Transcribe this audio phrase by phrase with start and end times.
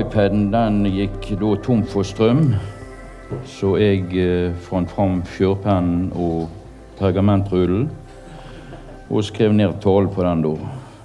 [0.00, 2.54] iPaden den gikk da tom for strøm,
[3.46, 6.48] så jeg eh, fant fram fjørpennen og
[6.98, 7.90] pergamentrullen
[9.10, 10.54] og skrev ned talen på den da.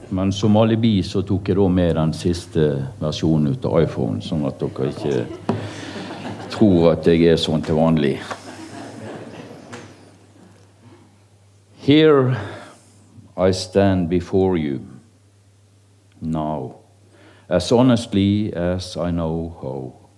[0.10, 2.66] Men som alibi så tok jeg da med den siste
[3.02, 5.58] versjonen ut av iPhone, sånn at dere ikke
[6.50, 8.18] tror at jeg er sånn til vanlig.
[11.86, 12.38] Here
[13.38, 14.82] I stand before you
[16.22, 16.80] now
[17.50, 20.10] as honestly as I know how.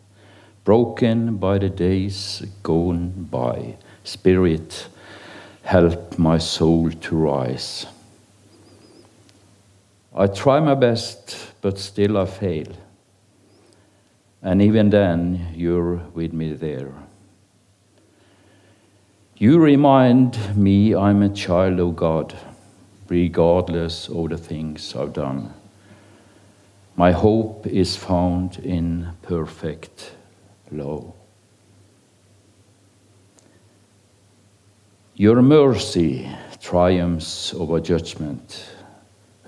[0.63, 4.87] Broken by the days gone by, Spirit,
[5.63, 7.87] help my soul to rise.
[10.13, 12.67] I try my best, but still I fail.
[14.43, 16.93] And even then, you're with me there.
[19.37, 22.37] You remind me I'm a child of God,
[23.07, 25.53] regardless of the things I've done.
[26.95, 30.11] My hope is found in perfect
[30.71, 31.13] love.
[35.15, 36.29] Your mercy
[36.61, 38.65] triumphs over judgment,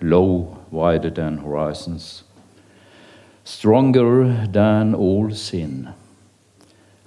[0.02, 2.24] low, wider than horizons,
[3.44, 5.94] stronger than all sin.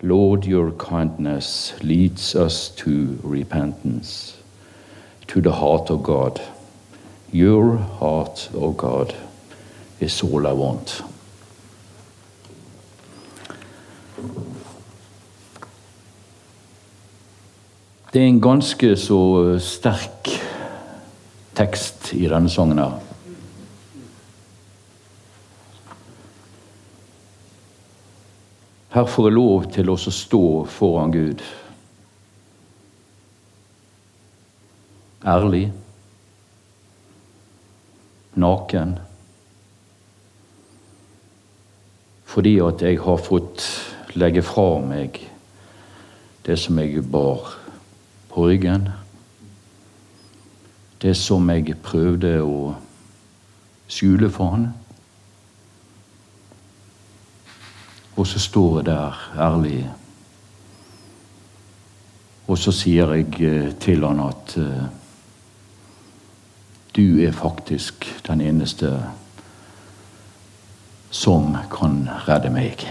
[0.02, 4.36] Lord, your kindness leads us to repentance,
[5.28, 6.40] to the heart of God.
[7.32, 9.14] Your heart, O God
[10.00, 11.02] is all I want.
[18.12, 19.18] Det er en ganske så
[19.60, 20.30] sterk
[21.56, 22.94] tekst i denne sangen her.
[28.96, 31.42] Her får jeg lov til å stå foran Gud.
[35.26, 35.66] Ærlig.
[38.40, 38.96] Naken.
[42.36, 43.62] Fordi at jeg har fått
[44.12, 45.22] legge fra meg
[46.44, 47.54] det som jeg bar
[48.28, 48.90] på ryggen.
[51.00, 52.74] Det som jeg prøvde å
[53.88, 54.68] skjule for han.
[58.20, 59.80] Og så står jeg der ærlig.
[62.52, 64.86] Og så sier jeg eh, til han at uh,
[66.96, 68.92] du er faktisk den eneste
[71.16, 72.84] som kan redde meg.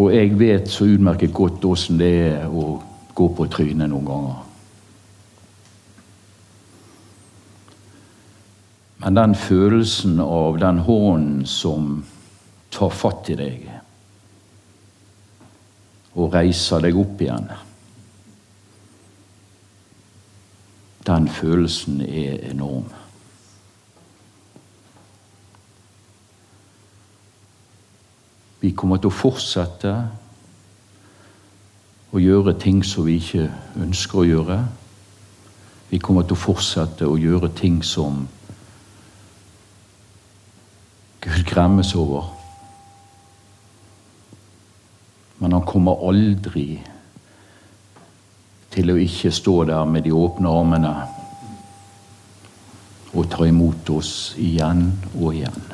[0.00, 2.78] Og jeg vet så utmerket godt åssen det er å
[3.14, 4.38] gå på trynet noen ganger.
[9.00, 12.02] Men den følelsen av den hånden som
[12.72, 13.66] tar fatt i deg
[16.20, 17.48] og reiser deg opp igjen
[21.06, 22.84] den følelsen er enorm.
[28.60, 29.94] Vi kommer til å fortsette
[32.12, 33.46] å gjøre ting som vi ikke
[33.80, 34.58] ønsker å gjøre.
[35.90, 38.26] Vi kommer til å fortsette å gjøre ting som
[41.20, 42.28] Gud gremmes over.
[45.40, 46.82] Men han kommer aldri
[48.70, 50.94] til å ikke stå der med de åpne armene
[53.10, 55.64] og ta imot oss igjen og igjen.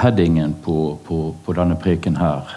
[0.00, 2.50] Headingen på, på, på denne preken her,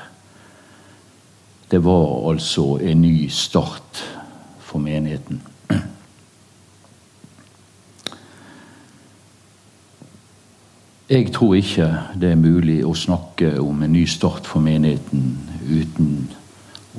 [1.69, 4.01] det var altså en ny start
[4.63, 5.41] for menigheten.
[11.13, 11.87] Jeg tror ikke
[12.17, 16.07] det er mulig å snakke om en ny start for menigheten uten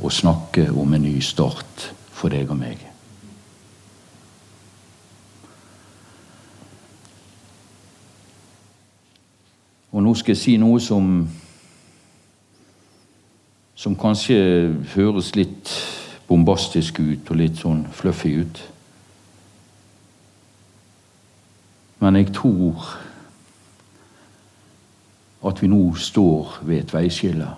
[0.06, 2.84] å snakke om en ny start for deg og meg.
[9.90, 11.08] Og nå skal jeg si noe som
[13.74, 14.36] som kanskje
[14.92, 15.72] høres litt
[16.28, 18.62] bombastisk ut og litt sånn fluffy ut.
[21.98, 22.94] Men jeg tror
[25.44, 27.48] at vi nå står ved et veiskille.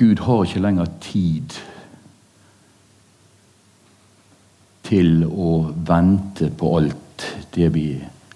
[0.00, 1.56] Gud har ikke lenger tid
[4.88, 5.50] til å
[5.86, 7.88] vente på alt det vi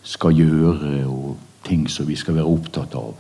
[0.05, 3.15] skal gjøre, og ting som vi skal være opptatt av.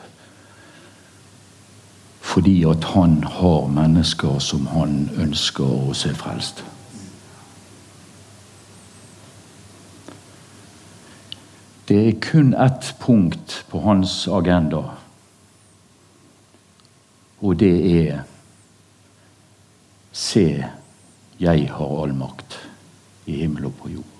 [2.20, 6.60] Fordi at han har mennesker som han ønsker å se frelst.
[11.88, 14.82] Det er kun ett punkt på hans agenda,
[17.40, 17.74] og det
[18.08, 18.22] er
[20.14, 20.64] Se,
[21.40, 22.54] jeg har all makt
[23.26, 24.12] i himmel og på jord.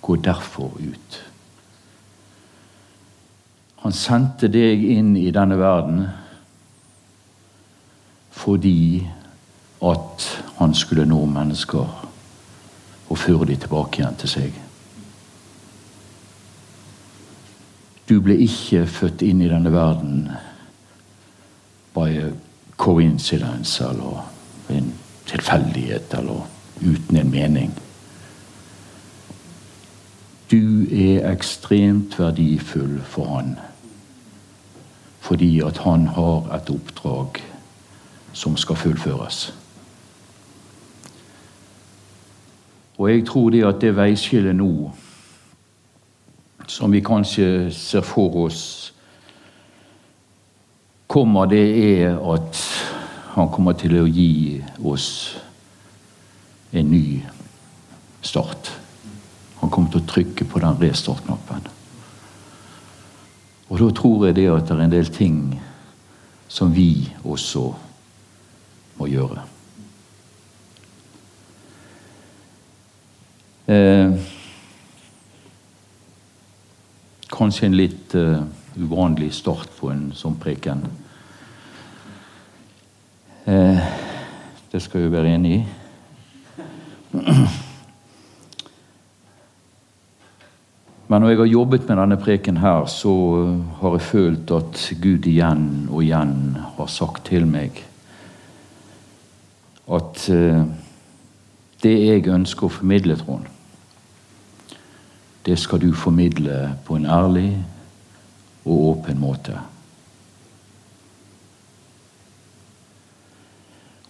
[0.00, 1.18] Gå derfor ut.
[3.82, 6.06] Han sendte deg inn i denne verden
[8.32, 9.04] fordi
[9.84, 10.26] at
[10.56, 11.84] han skulle nå mennesker
[13.12, 14.61] og føre dem tilbake igjen til seg.
[18.08, 20.28] Du ble ikke født inn i denne verden
[21.94, 22.30] by a
[22.76, 24.24] coincidence eller
[24.70, 24.92] en
[25.26, 26.46] tilfeldighet eller
[26.82, 27.74] uten en mening.
[30.50, 33.54] Du er ekstremt verdifull for han
[35.22, 37.38] fordi at han har et oppdrag
[38.32, 39.54] som skal fullføres.
[42.98, 44.90] Og jeg tror det at det veiskillet nå,
[46.66, 48.92] som vi kanskje ser for oss
[51.12, 51.64] kommer, det
[52.00, 52.58] er at
[53.34, 55.10] han kommer til å gi oss
[56.72, 57.20] en ny
[58.24, 58.70] start.
[59.60, 61.68] Han kommer til å trykke på den restart-knappen.
[63.72, 65.38] Og da tror jeg det at det er en del ting
[66.52, 67.70] som vi også
[68.98, 69.44] må gjøre.
[73.72, 74.16] Eh,
[77.42, 78.42] kanskje en litt uh,
[78.78, 80.84] uvanlig start på en sånn preken.
[83.50, 83.78] Eh,
[84.70, 85.62] det skal vi være enig i.
[91.10, 93.12] Men når jeg har jobbet med denne preken her, så
[93.80, 96.36] har jeg følt at Gud igjen og igjen
[96.78, 97.82] har sagt til meg
[99.92, 100.62] at uh,
[101.82, 103.50] det jeg ønsker å formidle, Trond,
[105.46, 107.64] det skal du formidle på en ærlig
[108.64, 109.58] og åpen måte.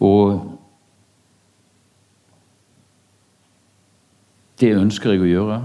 [0.01, 0.59] Og
[4.61, 5.61] det ønsker jeg å gjøre.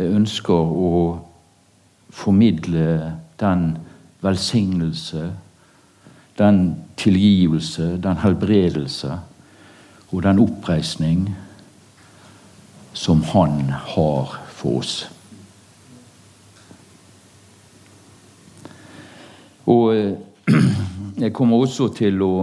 [0.00, 0.90] Jeg ønsker å
[2.10, 3.76] formidle den
[4.24, 5.30] velsignelse,
[6.38, 6.58] den
[6.96, 9.20] tilgivelse, den helbredelse
[10.10, 11.28] og den oppreisning
[12.92, 15.08] som Han har for oss.
[19.70, 20.12] Og eh,
[21.24, 22.34] jeg kommer også til å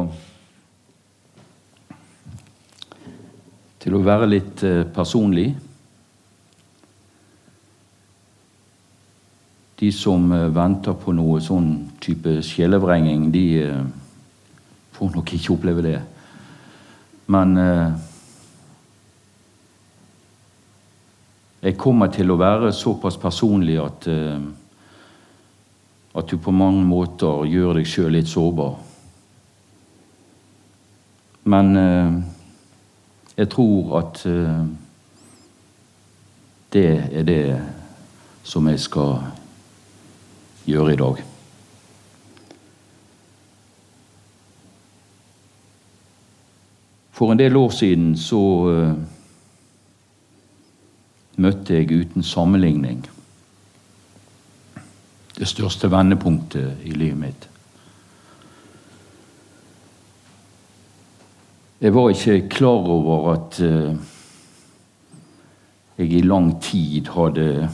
[3.87, 5.47] til å være litt eh, personlig.
[9.79, 11.71] De som eh, venter på noe sånn
[12.03, 13.47] type sjelevrenging, de
[14.97, 15.97] får nok ikke oppleve det.
[17.27, 17.53] Men
[21.67, 24.39] jeg kommer til å være såpass personlig at eh,
[26.17, 28.77] at du på mange måter gjør deg sjøl litt sårbar.
[31.45, 32.15] Men eh,
[33.37, 34.63] jeg tror at eh,
[36.73, 36.87] det
[37.21, 37.43] er det
[38.47, 39.27] som jeg skal
[40.65, 41.21] gjøre i dag.
[47.13, 48.41] For en del år siden så
[51.37, 53.05] møtte jeg uten sammenligning
[55.37, 57.49] det største vendepunktet i livet mitt.
[61.77, 63.93] Jeg var ikke klar over at uh,
[65.97, 67.69] jeg i lang tid hadde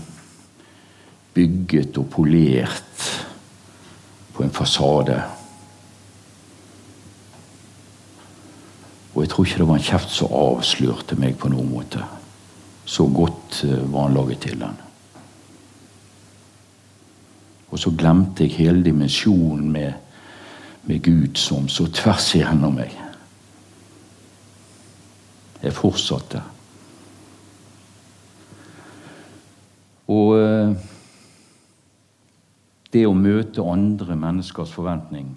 [1.34, 3.08] bygget og polert
[4.34, 5.22] på en fasade.
[9.14, 12.04] Og jeg tror ikke det var en kjeft som avslørte meg på noen måte.
[12.86, 14.80] Så godt eh, var han laget til den.
[17.74, 19.94] Og så glemte jeg hele dimensjonen med,
[20.84, 22.94] med Gud som så tvers igjennom meg.
[25.64, 26.44] Jeg fortsatte.
[30.14, 30.76] Og eh,
[32.94, 35.32] det å møte andre menneskers forventning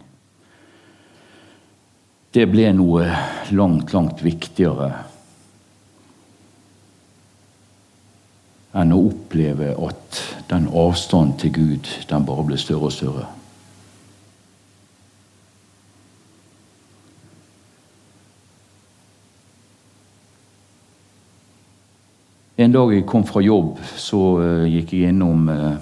[2.37, 3.07] det ble noe
[3.57, 4.91] langt, langt viktigere
[8.77, 13.27] enn å oppleve at den avstanden til Gud, den bare ble større og større.
[22.57, 25.75] En dag jeg kom fra jobb, så uh, gikk jeg innom uh,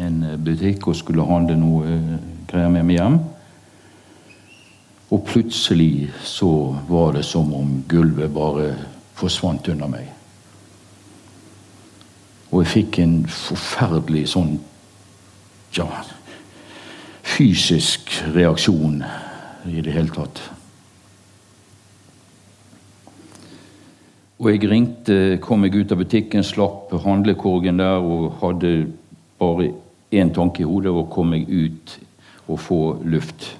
[0.00, 2.14] en butikk og skulle handle noe uh,
[2.48, 3.18] greier med meg hjem.
[5.12, 6.48] Og plutselig så
[6.88, 8.70] var det som om gulvet bare
[9.20, 10.08] forsvant under meg.
[12.50, 14.56] Og jeg fikk en forferdelig sånn
[15.76, 15.86] ja,
[17.22, 19.04] fysisk reaksjon
[19.70, 20.40] i det hele tatt.
[24.40, 28.88] Og jeg ringte, kom meg ut av butikken, slapp handlekorgen der og hadde
[29.38, 29.68] bare
[30.10, 31.98] én tanke i hodet, å komme meg ut
[32.48, 33.50] og få luft.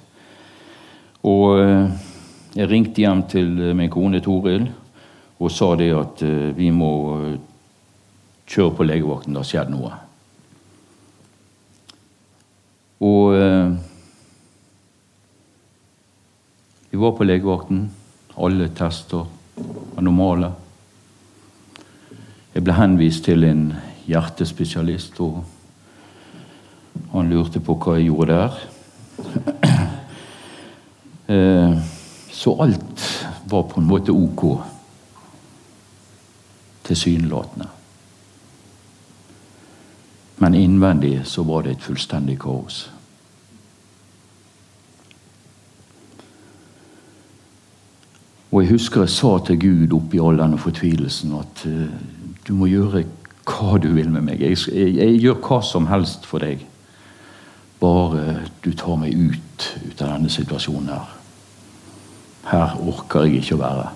[1.21, 1.91] Og eh,
[2.57, 4.65] jeg ringte hjem til min kone Toril
[5.37, 7.37] og sa det at eh, vi må eh,
[8.49, 9.33] kjøre på legevakten.
[9.33, 9.93] Det har skjedd noe.
[13.01, 13.33] Og
[16.91, 17.85] vi var på legevakten.
[18.37, 20.51] Alle tester var normale.
[22.51, 23.69] Jeg ble henvist til en
[24.09, 25.39] hjertespesialist, og
[27.13, 28.61] han lurte på hva jeg gjorde der.
[31.31, 31.75] Eh,
[32.33, 33.03] så alt
[33.47, 34.41] var på en måte ok.
[36.83, 37.69] Tilsynelatende.
[40.41, 42.87] Men innvendig så var det et fullstendig kaos.
[48.51, 51.85] Og jeg husker jeg sa til Gud oppi all denne fortvilelsen at uh,
[52.47, 53.05] du må gjøre
[53.47, 54.41] hva du vil med meg.
[54.41, 56.65] Jeg, jeg, jeg, gjør hva som helst for deg.
[57.81, 61.17] Bare du tar meg ut, ut av denne situasjonen her.
[62.49, 63.89] Her orker jeg ikke å være.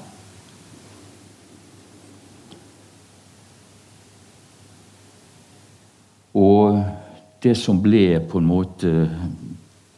[6.35, 6.83] Og
[7.43, 8.91] det som ble på en måte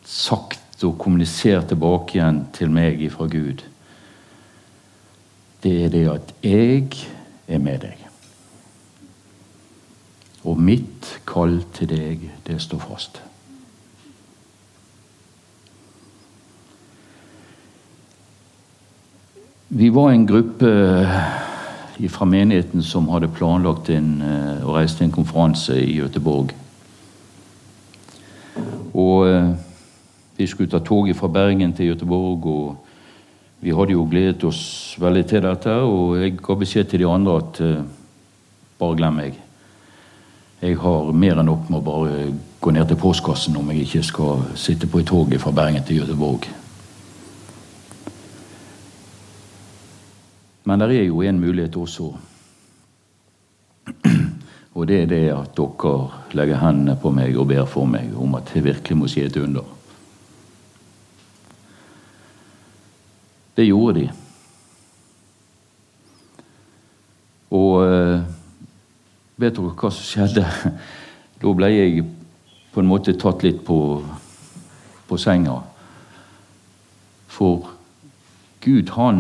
[0.06, 3.64] sagt og kommunisert tilbake igjen til meg fra Gud,
[5.64, 6.84] det er det at jeg
[7.48, 8.04] er med deg.
[10.48, 13.18] Og mitt kall til deg, det står fast.
[19.68, 20.70] Vi var en gruppe
[22.10, 26.54] fra menigheten som hadde planlagt en, eh, å reise til en konferanse i Göteborg.
[28.94, 29.56] Og eh,
[30.38, 32.76] vi skulle ta toget fra Bergen til Göteborg, og
[33.60, 35.74] vi hadde jo gledet oss veldig til dette.
[35.82, 37.82] Og jeg ga beskjed til de andre at uh,
[38.78, 39.40] bare glem meg.
[40.62, 42.30] Jeg har mer enn nok med å bare
[42.62, 46.04] gå ned til postkassen om jeg ikke skal sitte på i toget fra Bergen til
[46.04, 46.46] Göteborg.
[50.68, 52.10] Men det er jo en mulighet også.
[54.78, 55.94] Og det er det at dere
[56.36, 59.40] legger hendene på meg og ber for meg om at det virkelig må skje et
[59.40, 59.64] under.
[63.58, 64.10] Det gjorde de.
[67.58, 68.20] Og eh,
[69.38, 70.46] Vet dere hva som skjedde?
[71.38, 72.02] Da ble jeg
[72.74, 73.76] på en måte tatt litt på,
[75.06, 75.60] på senga.
[77.30, 77.68] For
[78.66, 79.20] Gud, han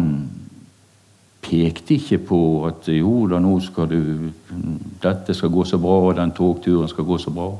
[1.48, 4.00] pekte ikke på at jo da, nå skal du
[5.01, 7.51] Dette skal gå så bra, og den togturen skal gå så bra.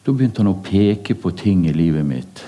[0.00, 2.42] Da begynte han å peke på ting i livet mitt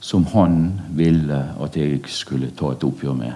[0.00, 3.34] som han ville at jeg skulle ta et oppgjør med.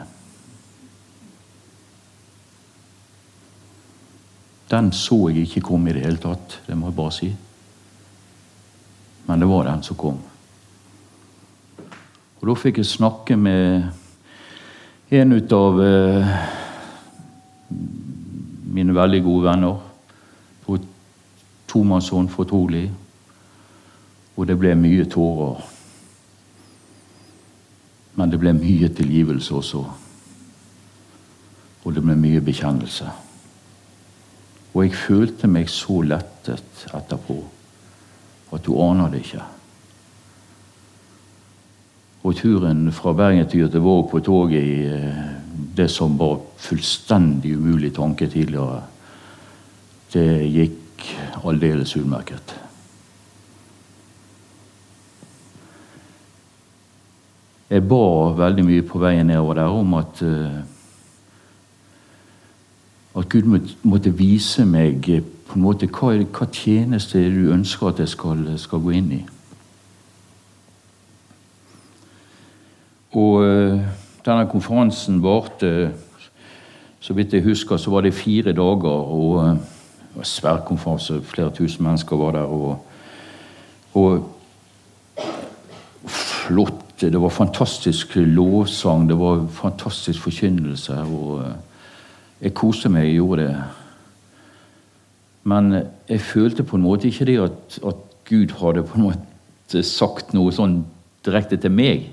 [4.73, 7.29] Den så jeg ikke komme i det hele tatt, det må jeg bare si.
[9.29, 10.23] Men det var den som kom.
[12.45, 13.87] Og da fikk jeg snakke med
[15.17, 16.33] en ut av eh,
[18.77, 19.79] mine veldig gode venner.
[20.67, 20.77] På
[21.73, 22.83] tomannshånd fortrolig.
[24.37, 25.65] Og det ble mye tårer.
[28.21, 29.83] Men det ble mye tilgivelse også.
[31.81, 33.09] Og det ble mye bekjennelse.
[34.75, 37.41] Og jeg følte meg så lettet etterpå
[38.53, 39.49] at du aner det ikke.
[42.25, 45.23] Og turen fra Bergen til Göteborg på toget i eh,
[45.77, 48.83] det som var fullstendig umulig tanke tidligere,
[50.15, 51.09] det gikk
[51.45, 52.55] aldeles utmerket.
[57.71, 58.05] Jeg ba
[58.39, 60.63] veldig mye på veien nedover der om at uh,
[63.15, 63.47] at Gud
[63.83, 68.47] måtte vise meg eh, på en måte hva, hva tjeneste du ønsker at jeg skal,
[68.59, 69.21] skal gå inn i.
[73.15, 73.81] Og uh,
[74.27, 75.93] denne konferansen varte
[77.05, 78.89] Så vidt jeg husker, så var det fire dager.
[78.89, 79.49] og uh,
[80.15, 82.49] det var Svær konferanse, flere tusen mennesker var der.
[82.49, 82.87] Og,
[83.95, 84.31] og
[86.07, 86.81] flott.
[87.01, 90.95] Det var fantastisk lovsang, det var fantastisk forkynnelse.
[90.95, 91.43] og
[92.41, 93.57] jeg koste meg, jeg gjorde det.
[95.45, 95.73] Men
[96.09, 97.97] jeg følte på en måte ikke det at, at
[98.29, 100.83] Gud hadde på en måte sagt noe sånn
[101.25, 102.11] direkte til meg.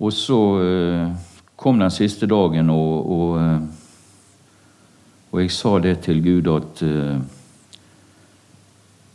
[0.00, 1.12] Og så uh,
[1.56, 3.66] kom den siste dagen, og, og
[5.32, 7.18] Og jeg sa det til Gud at uh,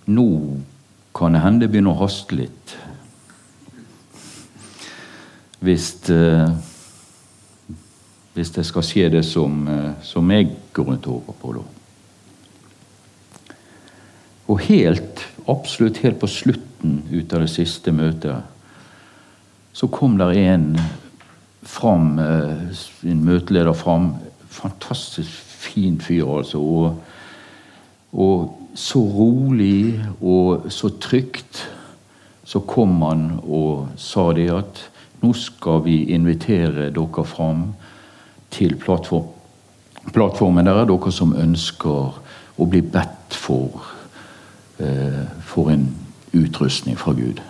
[0.05, 0.27] nå
[1.15, 2.75] kan det hende det begynner å haste litt.
[5.61, 5.87] Hvis
[8.33, 9.65] hvis det skal skje det som,
[10.03, 11.63] som jeg går rundt og håper på da.
[14.51, 18.50] Og helt, absolutt helt på slutten ut av det siste møtet,
[19.81, 20.79] så kom der en
[21.63, 22.19] fram,
[23.03, 24.11] en møteleder fram.
[24.49, 26.59] Fantastisk fin fyr, altså.
[26.61, 27.01] Og,
[28.13, 31.57] og, så rolig og så trygt
[32.47, 34.79] så kom han og sa det at
[35.19, 37.65] nå skal vi invitere dere fram
[38.51, 39.27] til plattform.
[40.13, 40.65] plattformen.
[40.65, 42.15] Der er dere som ønsker
[42.57, 43.83] å bli bedt for,
[44.79, 45.89] eh, for en
[46.33, 47.41] utrustning fra Gud.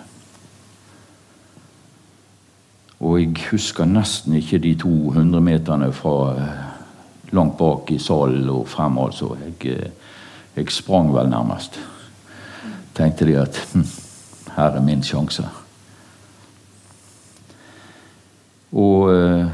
[3.02, 6.36] Og jeg husker nesten ikke de 200 meterne fra
[7.32, 9.34] langt bak i salen og frem, altså.
[9.40, 9.90] Jeg, eh,
[10.56, 11.80] jeg sprang vel nærmest.
[12.96, 13.88] Tenkte de at hm,
[14.56, 15.48] her er min sjanse.
[18.72, 19.48] Og eh,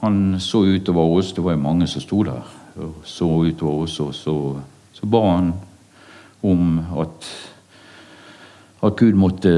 [0.00, 2.42] han så utover oss, det var jo mange som sto der,
[2.76, 4.34] og så utover oss, og så,
[4.92, 5.52] så ba han
[6.42, 7.30] om at
[8.82, 9.52] at Gud måtte,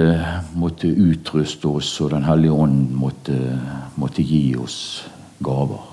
[0.57, 3.37] måtte, utruste oss, og Den hellige ånd måtte,
[3.97, 5.07] måtte gi oss
[5.45, 5.87] gaver.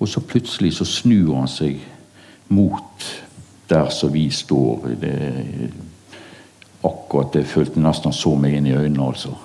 [0.00, 1.82] Og så plutselig så snur han seg
[2.48, 3.06] mot
[3.68, 4.88] der som vi står.
[5.00, 5.14] Det,
[6.82, 9.36] akkurat det følte nesten han så meg inn i øynene, altså.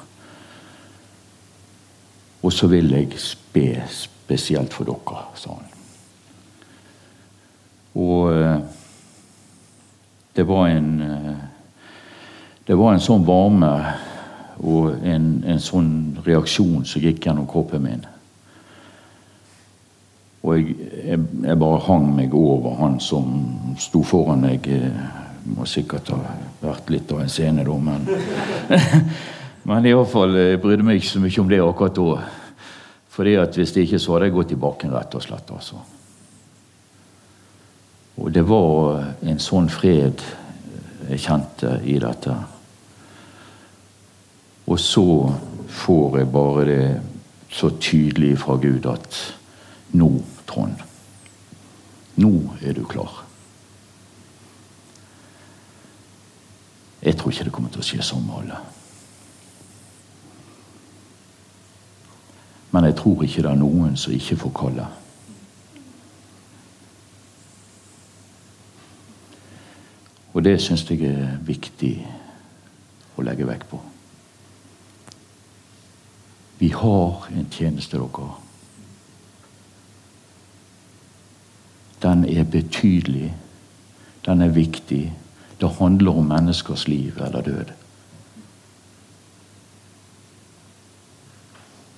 [2.42, 3.12] Og så vil jeg
[3.54, 5.74] be spesielt for dere, sa han.
[7.98, 8.60] Og eh,
[10.38, 11.38] det var en eh,
[12.68, 13.72] Det var en sånn varme
[14.60, 15.92] og en, en sånn
[16.26, 18.02] reaksjon som gikk gjennom kroppen min.
[20.44, 23.30] Og jeg, jeg, jeg, bare hang meg over han som
[23.80, 24.68] sto foran meg.
[25.56, 26.20] Må sikkert ha
[26.60, 28.10] vært litt av en scene, da, men
[29.68, 32.20] Men iallfall jeg brydde meg ikke så mye om det akkurat da.
[33.12, 35.52] Fordi at Hvis det ikke så hadde jeg gått i bakken, rett og slett.
[35.52, 35.82] altså.
[38.18, 40.24] Og det var en sånn fred
[41.08, 42.34] jeg kjente i dette.
[44.68, 45.06] Og så
[45.70, 46.82] får jeg bare det
[47.54, 49.22] så tydelig fra Gud at
[49.96, 50.10] nå
[50.48, 50.80] Trond.
[52.18, 52.32] Nå
[52.64, 53.24] er du klar.
[57.02, 58.60] Jeg tror ikke det kommer til å skje sånn med alle.
[62.72, 64.88] Men jeg tror ikke det er noen som ikke får kalle.
[70.38, 71.96] Og det syns jeg er viktig
[73.18, 73.80] å legge vekt på.
[76.62, 78.36] Vi har en tjeneste, dere.
[82.02, 83.34] den er betydelig.
[84.26, 85.14] Den er viktig.
[85.62, 87.72] Det handler om menneskers liv eller død.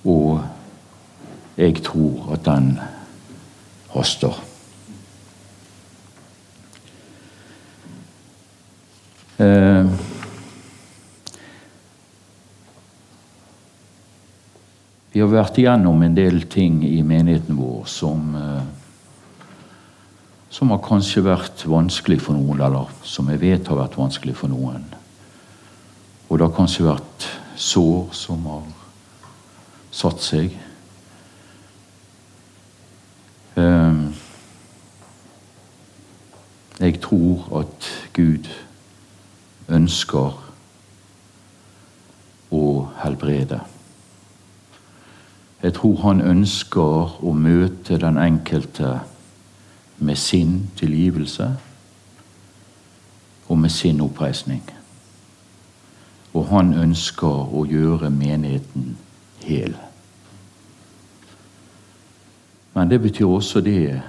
[0.04, 0.44] Og
[1.56, 2.78] jeg tror at den
[3.92, 4.49] haster.
[9.40, 9.86] Eh,
[15.12, 18.68] vi har vært igjennom en del ting i menigheten vår som eh,
[20.50, 24.50] som har kanskje vært vanskelig for noen, eller som jeg vet har vært vanskelig for
[24.50, 24.82] noen.
[26.26, 28.64] Og det har kanskje vært sår som har
[29.94, 30.56] satt seg.
[33.62, 34.02] Ehm,
[36.80, 38.50] jeg tror at Gud
[39.70, 40.38] ønsker
[42.50, 42.64] å
[43.02, 43.60] helbrede.
[45.62, 49.00] Jeg tror han ønsker å møte den enkelte
[50.00, 51.50] med sin tilgivelse
[53.48, 54.62] og med sin oppreisning.
[56.32, 58.96] Og han ønsker å gjøre menigheten
[59.44, 59.76] hel.
[62.74, 64.00] Men det betyr også det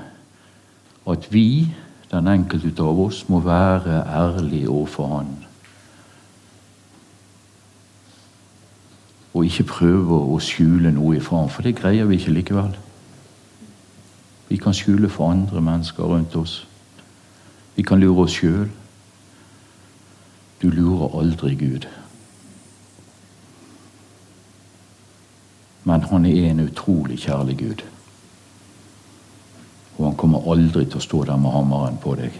[1.10, 1.68] at vi,
[2.12, 5.51] den enkelte av oss, må være ærlige overfor Han.
[9.34, 12.76] Og ikke prøve å skjule noe ifra ham, for det greier vi ikke likevel.
[14.52, 16.68] Vi kan skjule for andre mennesker rundt oss.
[17.76, 18.68] Vi kan lure oss sjøl.
[20.62, 21.88] Du lurer aldri Gud.
[25.84, 27.84] Men han er en utrolig kjærlig Gud.
[29.98, 32.38] Og han kommer aldri til å stå der med hammeren på deg.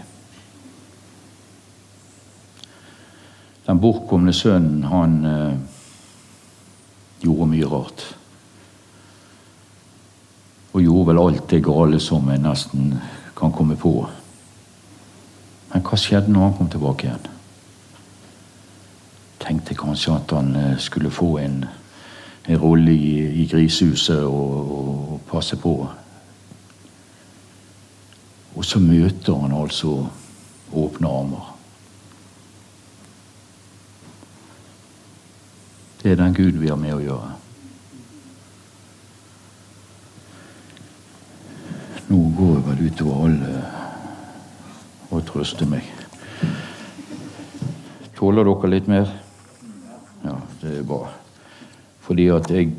[3.66, 5.58] Den bortkomne sønnen, han eh,
[7.22, 8.06] gjorde mye rart.
[10.74, 12.96] Og gjorde vel alt det gale som en nesten
[13.38, 13.94] kan komme på.
[15.72, 17.30] Men hva skjedde når han kom tilbake igjen?
[19.42, 21.64] Tenkte kanskje at han eh, skulle få en,
[22.48, 25.74] en rolle i, i grisehuset og, og, passe på.
[28.56, 29.96] Og så møter han altså
[30.76, 31.61] åpne armer.
[36.02, 37.28] Det er den Gud vi har med å gjøre.
[42.10, 43.60] Nå går jeg vel utover alle
[45.12, 45.86] og trøster meg.
[48.18, 49.14] Tåler dere litt mer?
[50.26, 51.06] Ja, det er bra.
[52.02, 52.74] Fordi at jeg,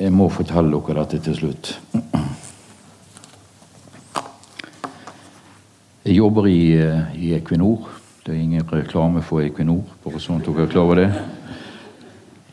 [0.00, 1.74] jeg må fortelle dere dette til slutt.
[6.06, 6.60] Jeg jobber i,
[7.20, 7.90] i Equinor.
[8.24, 11.10] Det er ingen reklame for Equinor, bare sånn at dere er klar over det.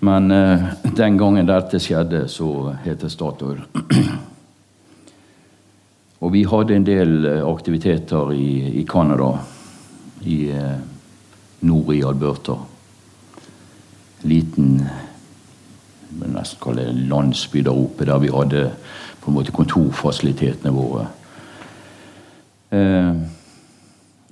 [0.03, 0.63] Men eh,
[0.97, 3.61] den gangen dette skjedde, så het det Statoil.
[6.23, 9.31] Og vi hadde en del eh, aktiviteter i, i Canada,
[10.27, 10.75] i eh,
[11.67, 12.57] nord i Alberta.
[14.27, 14.77] Liten
[16.13, 18.65] nesten kalle det landsby der oppe, der vi hadde
[19.23, 21.07] på en måte kontorfasilitetene våre.
[22.75, 23.13] Eh,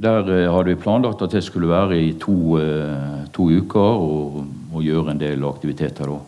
[0.03, 4.43] der eh, hadde vi planlagt at det skulle være i to, eh, to uker og,
[4.71, 6.19] og, gjøre en del aktiviteter da.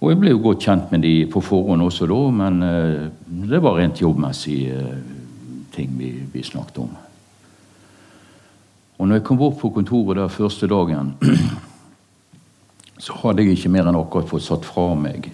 [0.00, 3.08] Og jeg ble jo godt kjent med de på forhånd også da, men eh,
[3.50, 4.78] det var rent jobbmessige
[5.74, 6.94] ting vi, vi snakket om.
[8.98, 11.14] Og når jeg kom bort på kontoret der første dagen,
[13.04, 15.30] så hadde jeg ikke mer enn akkurat fått satt fra meg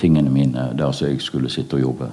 [0.00, 2.10] tingene mine der som jeg skulle sitte og jobbe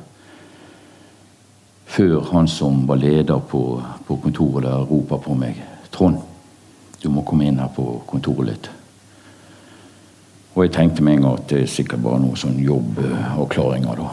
[1.88, 5.62] før han som var leder på, på kontoret der, roper på meg.
[5.92, 6.20] 'Trond,
[7.04, 8.72] du må komme inn her på kontoret litt.'
[10.58, 14.08] Og jeg tenkte med en gang at det er sikkert bare noen sånn jobbavklaringer, da.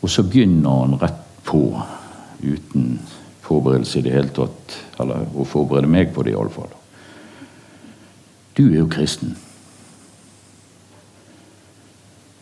[0.00, 1.60] Og så begynner han rett på,
[2.40, 2.98] uten
[3.44, 4.78] forberedelse i det hele tatt.
[5.00, 6.72] Eller å forberede meg på det, iallfall.
[8.56, 9.36] Du er jo kristen.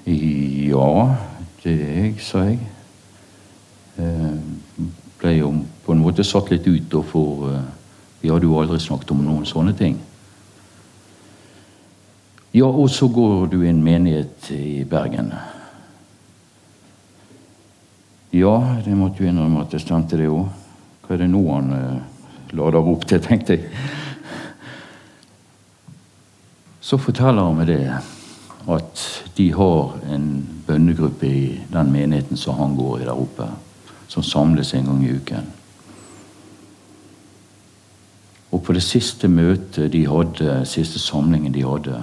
[0.06, 1.16] Ja,
[1.62, 2.58] det er jeg, sa jeg.
[3.98, 4.40] Eh,
[5.18, 7.62] ble jo på en måte satt litt ut, for eh,
[8.22, 9.96] vi hadde jo aldri snakket om noen sånne ting.
[12.54, 15.32] Ja, og så går du i en menighet i Bergen.
[18.32, 18.54] Ja,
[18.84, 20.46] det måtte jo innrømme at det stemte, det òg.
[21.02, 23.66] Hva er det nå han eh, lader opp til, tenkte jeg.
[26.82, 27.82] Så forteller han meg det
[28.72, 29.02] at
[29.36, 30.28] de har en
[30.66, 33.48] bønnegruppe i den menigheten som han går i der oppe
[34.12, 35.46] som samles en gang i uken.
[38.52, 41.98] Og på det siste møtet de hadde, siste samlingen de hadde,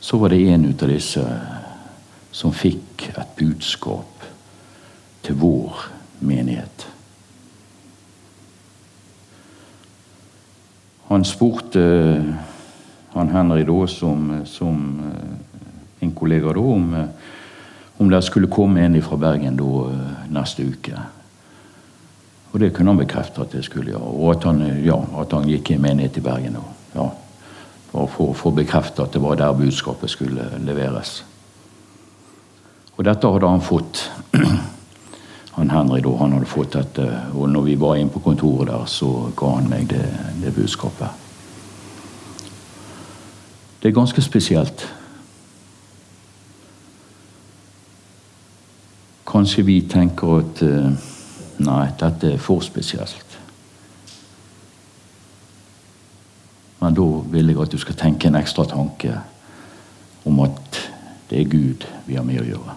[0.00, 1.22] så var det en av disse
[2.30, 4.26] som fikk et budskap
[5.26, 5.80] til vår
[6.20, 6.86] menighet.
[11.08, 11.82] Han spurte
[13.16, 16.94] han Henry da, som, som eh, en kollega da, om
[17.98, 20.98] om det skulle komme en fra Bergen da, eh, neste uke.
[22.56, 24.14] Og det kunne han bekrefte at det skulle gjøre.
[24.16, 26.54] Og at han, ja, at han gikk i menighet i Bergen.
[26.56, 27.04] Og, ja,
[27.92, 31.18] for å få bekreftet at det var der budskapet skulle leveres.
[32.96, 34.06] Og dette hadde han fått.
[35.56, 38.82] Han Henry da, han hadde fått dette, og når vi var inne på kontoret der,
[38.92, 40.02] så ga han meg det,
[40.42, 41.08] det budskapet.
[43.80, 44.84] Det er ganske spesielt.
[49.24, 51.15] Kanskje vi tenker at uh,
[51.58, 53.38] nei, dette er for spesielt.
[56.80, 59.14] Men da vil jeg at du skal tenke en ekstra tanke
[60.26, 60.82] om at
[61.30, 62.76] det er Gud vi har med å gjøre.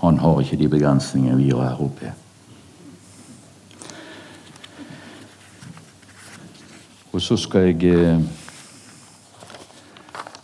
[0.00, 2.12] Han har ikke de begrensningene vi har her oppe.
[7.16, 8.20] Og så skal jeg eh,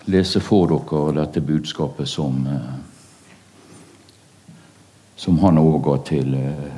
[0.09, 2.82] lese for dere dette budskapet som, eh,
[5.23, 6.71] som han overga til, eh,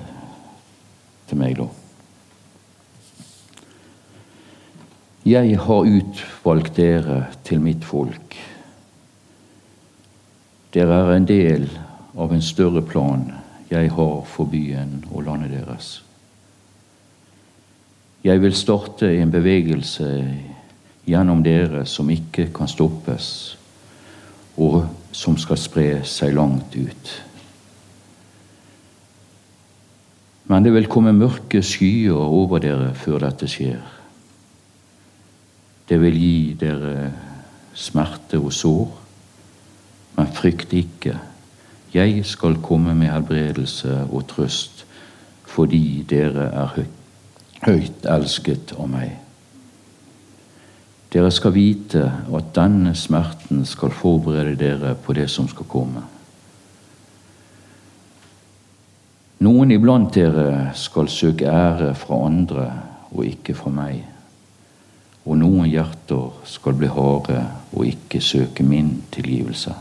[1.28, 1.64] til meg, da.
[5.24, 8.36] Jeg har utvalgt dere til mitt folk.
[10.74, 11.70] Dere er en del
[12.18, 13.32] av en større plan
[13.70, 16.02] jeg har for byen og landet deres.
[18.24, 20.10] Jeg vil starte en bevegelse
[21.08, 23.56] gjennom dere som ikke kan stoppes,
[24.56, 27.22] og som skal spre seg langt ut.
[30.50, 33.80] Men det vil komme mørke skyer over dere før dette skjer.
[35.88, 37.10] Det vil gi dere
[37.74, 39.00] smerte og sår.
[40.14, 41.16] Men frykt ikke,
[41.94, 44.84] jeg skal komme med helbredelse og trøst,
[45.46, 46.72] fordi dere er
[47.64, 49.12] høyt elsket av meg.
[51.14, 52.02] Dere skal vite
[52.34, 56.02] at denne smerten skal forberede dere på det som skal komme.
[59.44, 62.66] Noen iblant dere skal søke ære fra andre
[63.10, 63.98] og ikke fra meg.
[65.24, 67.42] Og noen hjerter skal bli harde
[67.74, 69.74] og ikke søke min tilgivelse.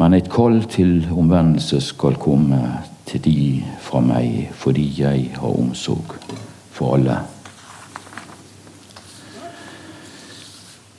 [0.00, 2.60] Men et kall til omvendelse skal komme
[3.08, 3.38] til de
[3.80, 6.16] fra meg, fordi jeg har omsorg
[6.74, 7.20] for alle.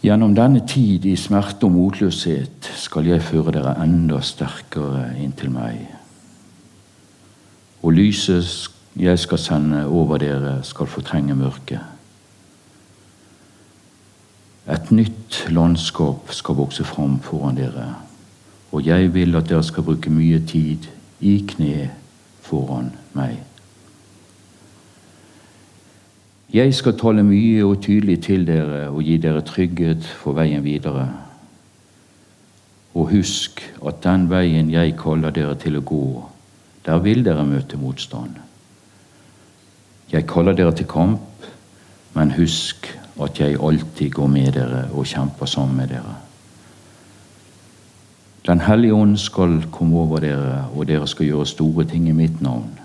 [0.05, 5.79] Gjennom denne tid i smerte og motløshet skal jeg føre dere enda sterkere inntil meg.
[7.81, 8.69] Og lyset
[9.01, 11.81] jeg skal sende over dere, skal fortrenge mørket.
[14.69, 17.87] Et nytt landskap skal vokse fram foran dere,
[18.71, 20.85] og jeg vil at dere skal bruke mye tid
[21.25, 21.89] i kne
[22.45, 23.41] foran meg.
[26.55, 31.09] Jeg skal tale mye og tydelig til dere og gi dere trygghet for veien videre.
[32.95, 36.05] Og husk at den veien jeg kaller dere til å gå,
[36.85, 38.39] der vil dere møte motstand.
[40.13, 41.49] Jeg kaller dere til kamp,
[42.15, 42.87] men husk
[43.19, 46.15] at jeg alltid går med dere og kjemper sammen med dere.
[48.47, 52.39] Den hellige ånd skal komme over dere, og dere skal gjøre store ting i mitt
[52.39, 52.77] navn.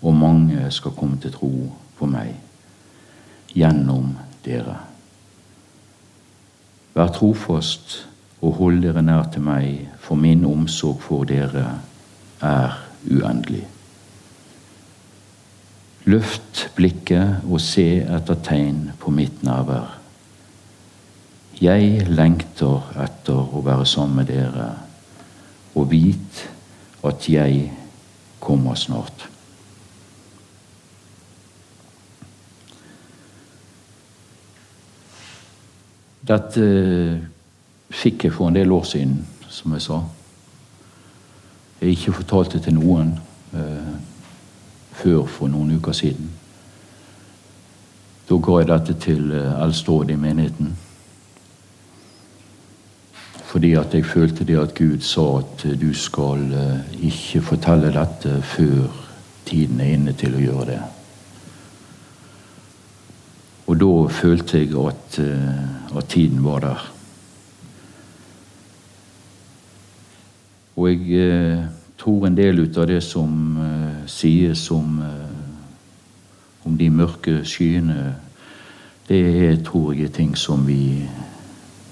[0.00, 1.56] Og mange skal komme til tro
[2.00, 2.47] på meg
[3.54, 4.76] gjennom dere.
[6.94, 8.02] Vær trofast
[8.42, 11.66] og hold dere nær til meg, for min omsorg for dere
[12.44, 12.78] er
[13.10, 13.64] uendelig.
[16.08, 19.98] Løft blikket og se etter tegn på mitt nærvær.
[21.60, 24.68] Jeg lengter etter å være sammen med dere,
[25.74, 26.44] og vit
[27.06, 27.66] at jeg
[28.40, 29.26] kommer snart.
[36.28, 37.20] Dette eh,
[37.90, 40.02] fikk jeg for en del år siden, som jeg sa.
[41.80, 43.14] Jeg ikke fortalte til noen
[43.56, 43.94] eh,
[44.98, 46.28] før for noen uker siden.
[48.28, 50.76] Da ga jeg dette til eh, eldsterådet i menigheten.
[53.48, 57.94] Fordi at jeg følte det at Gud sa at eh, du skal eh, ikke fortelle
[57.94, 58.90] dette før
[59.48, 60.80] tiden er inne til å gjøre det.
[63.68, 66.84] Og da følte jeg at, eh, at tiden var der.
[70.76, 71.64] Og jeg eh,
[71.98, 75.02] tror en del ut av det som eh, sies om,
[76.64, 78.14] om de mørke skyene,
[79.08, 81.04] det er, tror jeg, er ting som vi,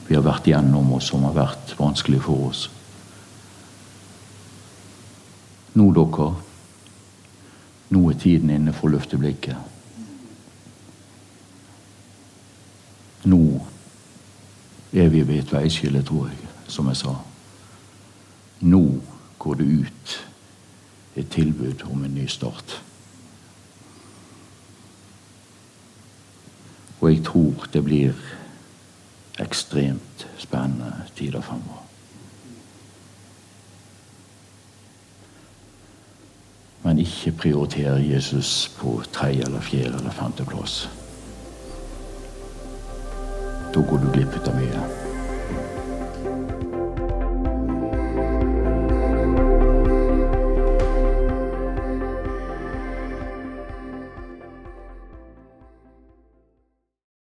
[0.09, 2.67] vi har vært igjennom, og som har vært vanskelig for oss.
[5.77, 6.29] Nå, dere,
[7.93, 9.76] nå er tiden inne for å løfte blikket.
[13.27, 13.67] Nå
[14.93, 17.15] er vi ved et veiskille, tror jeg, som jeg sa.
[18.61, 18.83] Nå
[19.39, 20.17] går det ut
[21.17, 22.83] et tilbud om en ny start.
[27.01, 28.15] Og jeg tror det blir
[29.43, 31.83] ekstremt spennende tider fremover.
[36.83, 40.89] Men ikke prioriter Jesus på tredje eller fjerde eller femteplass.
[43.77, 45.06] Toe kun du klippyttämiä.